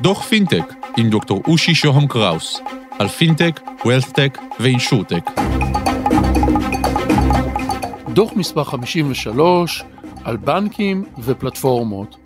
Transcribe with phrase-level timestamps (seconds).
[0.00, 2.60] דוח פינטק עם דוקטור אושי שוהם קראוס
[2.98, 5.30] על פינטק, wealthtech ו insurtech.
[8.08, 9.84] דוח מספר 53
[10.24, 12.16] על בנקים ופלטפורמות.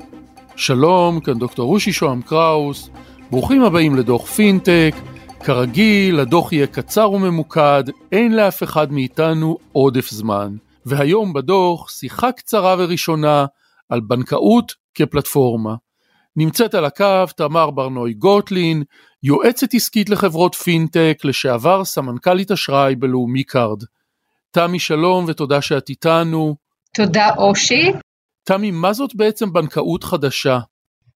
[0.56, 2.90] שלום, כאן דוקטור אושי שוהם קראוס,
[3.30, 4.94] ברוכים הבאים לדוח פינטק.
[5.44, 10.56] כרגיל, הדוח יהיה קצר וממוקד, אין לאף אחד מאיתנו עודף זמן.
[10.87, 13.46] והיום בדוח שיחה קצרה וראשונה
[13.88, 15.74] על בנקאות כפלטפורמה.
[16.37, 18.83] נמצאת על הקו תמר ברנוי גוטלין,
[19.23, 23.83] יועצת עסקית לחברות פינטק, לשעבר סמנכ"לית אשראי בלאומי קארד.
[24.51, 26.57] תמי שלום ותודה שאת איתנו.
[26.95, 27.93] תודה אושי.
[28.45, 30.59] תמי, מה זאת בעצם בנקאות חדשה?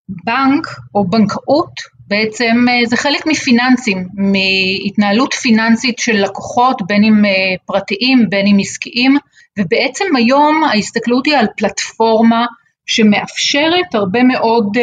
[0.09, 1.73] בנק או בנקאות
[2.09, 7.31] בעצם אה, זה חלק מפיננסים, מהתנהלות פיננסית של לקוחות, בין אם אה,
[7.67, 9.17] פרטיים, בין אם עסקיים,
[9.59, 12.47] ובעצם היום ההסתכלות היא על פלטפורמה
[12.87, 14.83] שמאפשרת הרבה מאוד אה,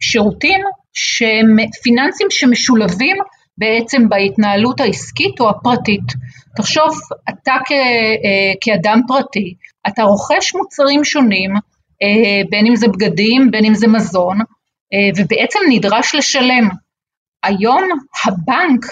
[0.00, 0.60] שירותים
[0.92, 3.16] שהם פיננסים שמשולבים
[3.58, 6.12] בעצם בהתנהלות העסקית או הפרטית.
[6.56, 7.72] תחשוב, אתה כ,
[8.60, 9.54] כאדם פרטי,
[9.88, 11.50] אתה רוכש מוצרים שונים,
[12.50, 14.38] בין אם זה בגדים, בין אם זה מזון,
[14.94, 16.68] אה, ובעצם נדרש לשלם.
[17.42, 17.82] היום
[18.26, 18.84] הבנק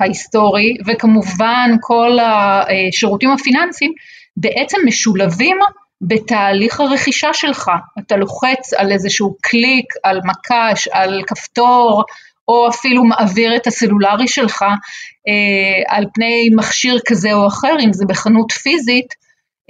[0.00, 3.92] ההיסטורי וכמובן כל השירותים הפיננסיים
[4.36, 5.56] בעצם משולבים
[6.02, 7.70] בתהליך הרכישה שלך.
[7.98, 12.04] אתה לוחץ על איזשהו קליק, על מקש, על כפתור,
[12.48, 18.04] או אפילו מעביר את הסלולרי שלך אה, על פני מכשיר כזה או אחר, אם זה
[18.08, 19.14] בחנות פיזית,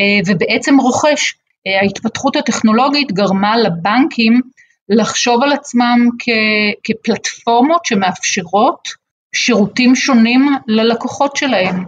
[0.00, 1.34] אה, ובעצם רוכש.
[1.66, 4.41] אה, ההתפתחות הטכנולוגית גרמה לבנקים
[4.89, 8.89] לחשוב על עצמם כ- כפלטפורמות שמאפשרות
[9.34, 11.84] שירותים שונים ללקוחות שלהם.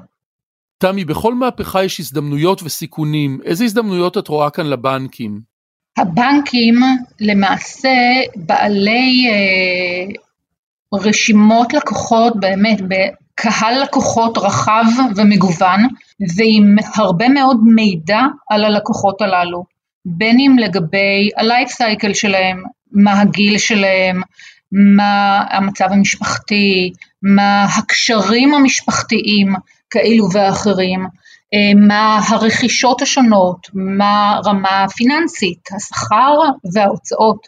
[0.85, 3.39] תמי, בכל מהפכה יש הזדמנויות וסיכונים.
[3.45, 5.41] איזה הזדמנויות את רואה כאן לבנקים?
[5.99, 6.75] הבנקים
[7.21, 7.95] למעשה
[8.37, 10.13] בעלי אה,
[11.01, 14.85] רשימות לקוחות באמת בקהל לקוחות רחב
[15.17, 15.81] ומגוון
[16.37, 18.21] ועם הרבה מאוד מידע
[18.51, 19.65] על הלקוחות הללו,
[20.05, 24.21] בין אם לגבי ה-life cycle שלהם, מה הגיל שלהם,
[24.97, 26.93] מה המצב המשפחתי,
[27.23, 29.55] מה הקשרים המשפחתיים
[29.91, 31.07] כאלו ואחרים,
[31.55, 36.35] אה, מה הרכישות השונות, מה הרמה הפיננסית, השכר
[36.75, 37.47] וההוצאות.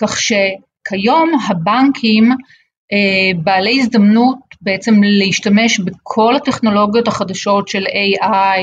[0.00, 2.30] כך שכיום הבנקים
[2.92, 8.60] אה, בעלי הזדמנות בעצם להשתמש בכל הטכנולוגיות החדשות של AI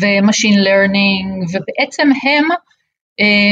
[0.00, 2.48] ו-Machine Learning, ובעצם הם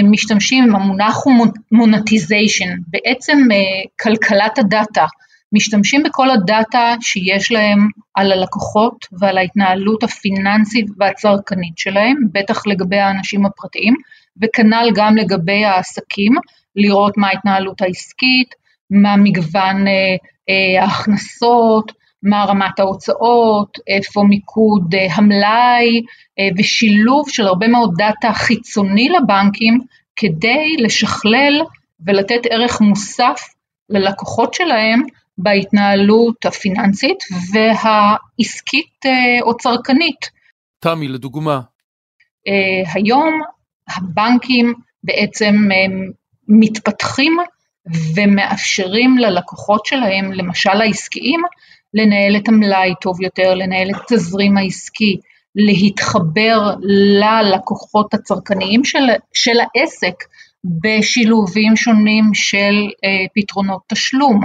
[0.05, 3.57] משתמשים עם המונח הוא מונטיזיישן, בעצם אה,
[4.01, 5.05] כלכלת הדאטה,
[5.53, 13.47] משתמשים בכל הדאטה שיש להם על הלקוחות ועל ההתנהלות הפיננסית והצרכנית שלהם, בטח לגבי האנשים
[13.47, 13.95] הפרטיים,
[14.43, 16.33] וכנ"ל גם לגבי העסקים,
[16.77, 18.55] לראות מה ההתנהלות העסקית,
[18.91, 26.03] מה מגוון אה, ההכנסות, מה רמת ההוצאות, איפה מיקוד אה, המלאי
[26.39, 29.81] אה, ושילוב של הרבה מאוד דאטה חיצוני לבנקים
[30.17, 31.63] כדי לשכלל
[32.07, 33.41] ולתת ערך מוסף
[33.89, 35.03] ללקוחות שלהם
[35.39, 37.19] בהתנהלות הפיננסית
[37.53, 40.31] והעסקית אה, או צרכנית.
[40.81, 41.61] תמי, לדוגמה.
[42.95, 43.41] היום
[43.89, 45.55] הבנקים בעצם
[46.49, 47.37] מתפתחים
[48.17, 51.41] ומאפשרים ללקוחות שלהם, למשל העסקיים,
[51.97, 55.21] לנהל את המלאי טוב יותר, לנהל את התזרים העסקי,
[55.55, 56.59] להתחבר
[57.21, 60.15] ללקוחות הצרכניים של, של העסק
[60.83, 62.75] בשילובים שונים של
[63.05, 64.41] אה, פתרונות תשלום.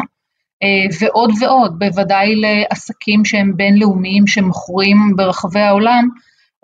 [0.63, 6.07] אה, ועוד ועוד, בוודאי לעסקים שהם בינלאומיים שמוכרים ברחבי העולם,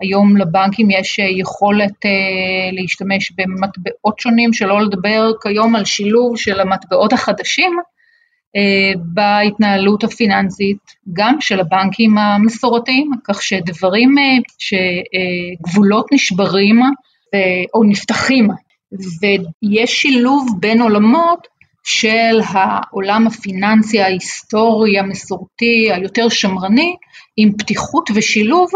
[0.00, 6.60] היום לבנקים יש אה, יכולת אה, להשתמש במטבעות שונים, שלא לדבר כיום על שילוב של
[6.60, 7.72] המטבעות החדשים,
[9.14, 10.78] בהתנהלות הפיננסית
[11.12, 14.24] גם של הבנקים המסורתיים, כך שדברים, אה,
[14.58, 16.82] שגבולות נשברים
[17.34, 18.48] אה, או נפתחים
[19.20, 21.46] ויש שילוב בין עולמות
[21.84, 26.96] של העולם הפיננסי ההיסטורי המסורתי היותר שמרני
[27.36, 28.70] עם פתיחות ושילוב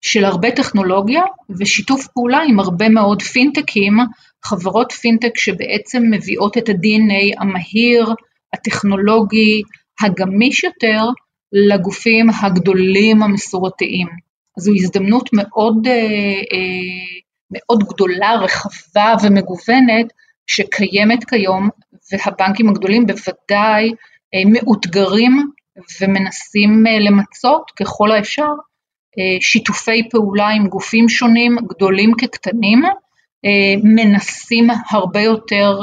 [0.00, 1.22] של הרבה טכנולוגיה
[1.58, 3.96] ושיתוף פעולה עם הרבה מאוד פינטקים,
[4.44, 8.14] חברות פינטק שבעצם מביאות את ה-DNA המהיר,
[8.54, 9.62] הטכנולוגי
[10.04, 11.02] הגמיש יותר
[11.52, 14.08] לגופים הגדולים המסורתיים.
[14.58, 17.16] זו הזדמנות מאוד, אה, אה,
[17.50, 20.06] מאוד גדולה, רחבה ומגוונת
[20.46, 21.68] שקיימת כיום,
[22.12, 23.92] והבנקים הגדולים בוודאי
[24.34, 25.50] אה, מאותגרים
[26.00, 28.48] ומנסים למצות ככל האפשר
[29.40, 32.82] שיתופי פעולה עם גופים שונים, גדולים כקטנים,
[33.84, 35.80] מנסים הרבה יותר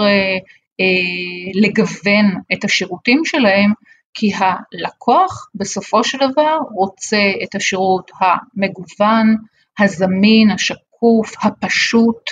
[1.54, 3.74] לגוון את השירותים שלהם,
[4.13, 9.36] כי הלקוח בסופו של דבר רוצה את השירות המגוון,
[9.80, 12.31] הזמין, השקוף, הפשוט,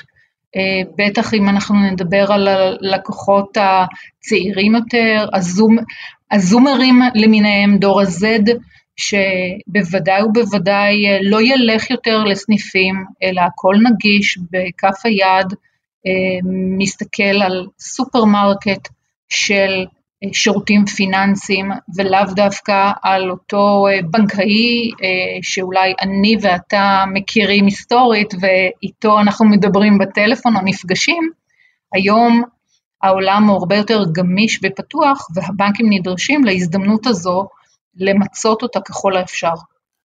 [0.98, 5.78] בטח אם אנחנו נדבר על הלקוחות הצעירים יותר, הזום,
[6.32, 8.26] הזומרים למיניהם, דור ה-Z,
[8.98, 15.54] שבוודאי ובוודאי לא ילך יותר לסניפים, אלא הכל נגיש בכף היד,
[16.78, 18.88] מסתכל על סופרמרקט
[19.30, 19.86] של
[20.34, 24.92] שירותים פיננסיים ולאו דווקא על אותו בנקאי
[25.42, 31.30] שאולי אני ואתה מכירים היסטורית ואיתו אנחנו מדברים בטלפון או נפגשים,
[31.94, 32.44] היום
[33.04, 37.48] העולם הוא הרבה יותר גמיש ופתוח והבנקים נדרשים להזדמנות הזו
[37.98, 39.54] למצות אותה ככל האפשר.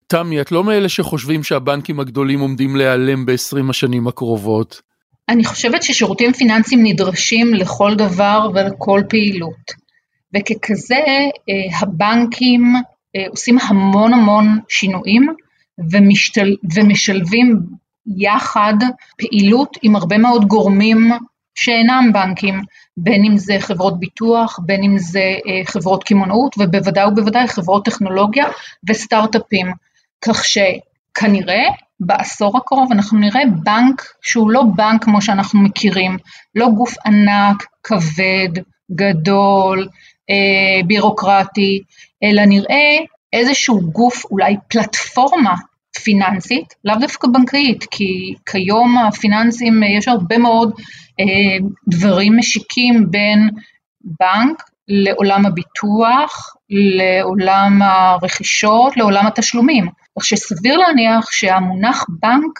[0.07, 4.81] תמי, את לא מאלה שחושבים שהבנקים הגדולים עומדים להיעלם ב-20 השנים הקרובות.
[5.29, 9.83] אני חושבת ששירותים פיננסיים נדרשים לכל דבר ולכל פעילות.
[10.35, 12.73] וככזה אה, הבנקים
[13.15, 15.27] אה, עושים המון המון שינויים
[15.91, 17.59] ומשתל, ומשלבים
[18.17, 18.73] יחד
[19.17, 21.11] פעילות עם הרבה מאוד גורמים
[21.55, 22.61] שאינם בנקים,
[22.97, 28.45] בין אם זה חברות ביטוח, בין אם זה אה, חברות קמעונאות ובוודאי ובוודאי חברות טכנולוגיה
[28.89, 29.67] וסטארט-אפים,
[30.25, 31.63] כך שכנראה
[31.99, 36.17] בעשור הקרוב אנחנו נראה בנק שהוא לא בנק כמו שאנחנו מכירים,
[36.55, 39.87] לא גוף ענק, כבד, גדול,
[40.29, 41.79] אה, בירוקרטי,
[42.23, 42.97] אלא נראה
[43.33, 45.55] איזשהו גוף, אולי פלטפורמה
[46.03, 50.73] פיננסית, לאו דווקא בנקאית, כי כיום הפיננסים, יש הרבה מאוד
[51.19, 53.49] אה, דברים משיקים בין
[54.19, 59.89] בנק לעולם הביטוח, לעולם הרכישות, לעולם התשלומים.
[60.19, 62.59] כך שסביר להניח שהמונח בנק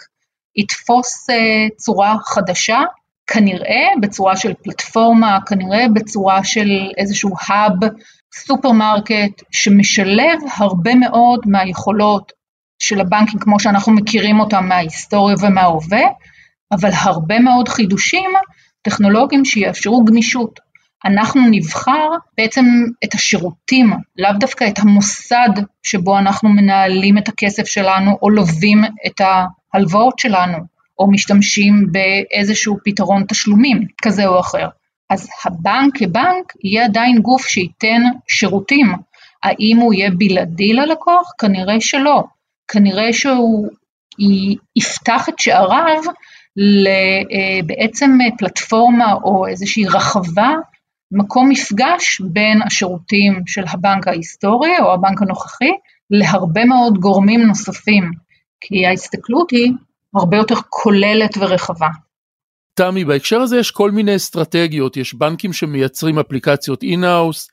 [0.56, 2.80] יתפוס אה, צורה חדשה
[3.26, 6.68] כנראה בצורה של פלטפורמה, כנראה בצורה של
[6.98, 7.72] איזשהו hub,
[8.34, 12.32] סופרמרקט, שמשלב הרבה מאוד מהיכולות
[12.78, 16.02] של הבנקים כמו שאנחנו מכירים אותם מההיסטוריה ומההווה,
[16.72, 18.30] אבל הרבה מאוד חידושים
[18.82, 20.60] טכנולוגיים שיאפשרו גמישות.
[21.04, 22.64] אנחנו נבחר בעצם
[23.04, 25.50] את השירותים, לאו דווקא את המוסד
[25.82, 30.74] שבו אנחנו מנהלים את הכסף שלנו או לווים את ההלוואות שלנו.
[30.98, 34.68] או משתמשים באיזשהו פתרון תשלומים כזה או אחר.
[35.10, 38.92] אז הבנק כבנק יהיה עדיין גוף שייתן שירותים.
[39.42, 41.32] האם הוא יהיה בלעדי ללקוח?
[41.38, 42.22] כנראה שלא.
[42.68, 43.68] כנראה שהוא
[44.76, 46.02] יפתח את שעריו
[46.56, 50.50] לבעצם אה, פלטפורמה או איזושהי רחבה,
[51.14, 55.70] מקום מפגש בין השירותים של הבנק ההיסטורי או הבנק הנוכחי
[56.10, 58.10] להרבה מאוד גורמים נוספים.
[58.60, 59.72] כי ההסתכלות היא
[60.14, 61.88] הרבה יותר כוללת ורחבה.
[62.74, 67.48] תמי, בהקשר הזה יש כל מיני אסטרטגיות, יש בנקים שמייצרים אפליקציות אינהאוס,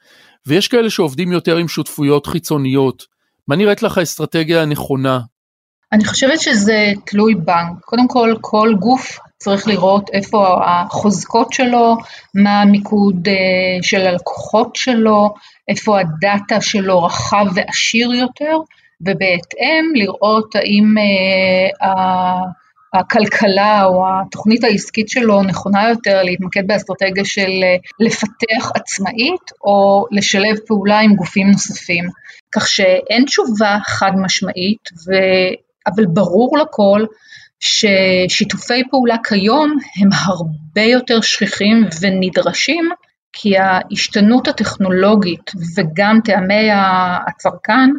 [0.48, 3.04] ויש כאלה שעובדים יותר עם שותפויות חיצוניות.
[3.48, 5.20] מה נראית לך האסטרטגיה הנכונה?
[5.92, 7.80] אני חושבת שזה תלוי בנק.
[7.82, 11.98] קודם כל, כל גוף צריך לראות איפה החוזקות שלו,
[12.36, 13.34] מה המיקוד אה,
[13.82, 15.34] של הלקוחות שלו,
[15.68, 18.58] איפה הדאטה שלו רחב ועשיר יותר,
[19.02, 20.96] ובהתאם לראות האם
[21.84, 21.90] אה,
[22.94, 30.58] הכלכלה או התוכנית העסקית שלו נכונה יותר להתמקד באסטרטגיה של אה, לפתח עצמאית או לשלב
[30.68, 32.06] פעולה עם גופים נוספים.
[32.56, 35.12] כך שאין תשובה חד משמעית, ו...
[35.88, 37.06] אבל ברור לכל
[37.62, 42.90] ששיתופי פעולה כיום הם הרבה יותר שכיחים ונדרשים,
[43.34, 47.90] כי ההשתנות הטכנולוגית וגם טעמי הצרכן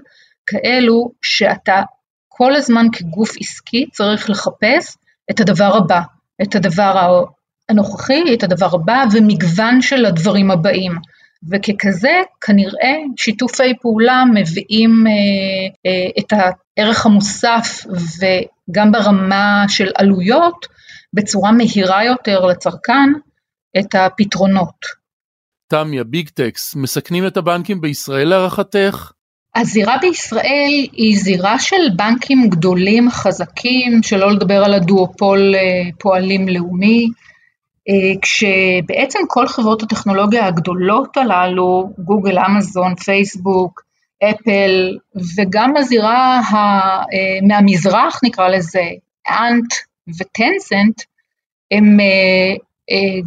[0.46, 1.82] כאלו שאתה
[2.28, 4.96] כל הזמן כגוף עסקי צריך לחפש
[5.30, 6.00] את הדבר הבא,
[6.42, 7.24] את הדבר
[7.68, 10.92] הנוכחי, את הדבר הבא ומגוון של הדברים הבאים.
[11.50, 17.84] וככזה כנראה שיתופי פעולה מביאים אה, אה, את הערך המוסף
[18.70, 20.66] וגם ברמה של עלויות
[21.12, 23.12] בצורה מהירה יותר לצרכן
[23.78, 25.02] את הפתרונות.
[25.68, 29.12] תמיה, ביג טקס, מסכנים את הבנקים בישראל להערכתך?
[29.54, 37.08] הזירה בישראל היא זירה של בנקים גדולים, חזקים, שלא לדבר על הדואופול אה, פועלים לאומי,
[37.88, 43.82] אה, כשבעצם כל חברות הטכנולוגיה הגדולות הללו, גוגל, אמזון, פייסבוק,
[44.30, 44.98] אפל,
[45.36, 48.84] וגם הזירה אה, מהמזרח נקרא לזה,
[49.28, 49.72] אנט
[50.18, 51.02] וטנסנט,
[51.70, 51.98] הם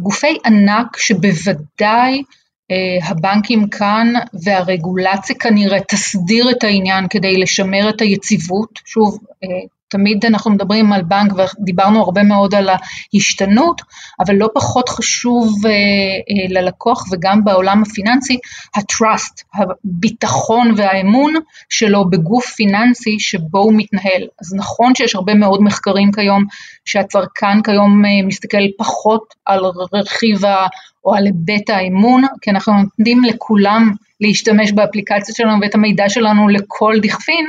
[0.02, 2.22] גופי ענק שבוודאי
[2.70, 4.12] אה, הבנקים כאן
[4.44, 9.48] והרגולציה כנראה תסדיר את העניין כדי לשמר את היציבות, שוב, אה,
[9.96, 13.82] תמיד אנחנו מדברים על בנק ודיברנו הרבה מאוד על ההשתנות,
[14.20, 18.38] אבל לא פחות חשוב אה, אה, ללקוח וגם בעולם הפיננסי,
[18.76, 21.34] ה-trust, הביטחון והאמון
[21.68, 24.22] שלו בגוף פיננסי שבו הוא מתנהל.
[24.40, 26.44] אז נכון שיש הרבה מאוד מחקרים כיום
[26.84, 29.60] שהצרכן כיום אה, מסתכל פחות על
[29.92, 30.66] רכיב ה...
[31.04, 36.94] או על היבט האמון, כי אנחנו נותנים לכולם להשתמש באפליקציות שלנו ואת המידע שלנו לכל
[37.02, 37.46] דכפין,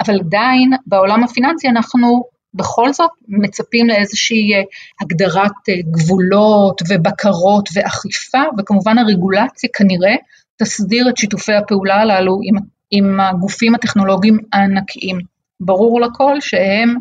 [0.00, 4.62] אבל עדיין בעולם הפיננסי אנחנו בכל זאת מצפים לאיזושהי אה,
[5.00, 10.14] הגדרת אה, גבולות ובקרות ואכיפה, וכמובן הרגולציה כנראה
[10.62, 12.56] תסדיר את שיתופי הפעולה הללו עם,
[12.90, 15.18] עם הגופים הטכנולוגיים הענקיים.
[15.60, 16.94] ברור לכל שהם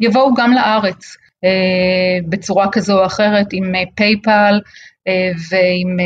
[0.00, 4.60] יבואו גם לארץ אה, בצורה כזו או אחרת עם פייפל
[5.08, 5.96] אה, אה, ועם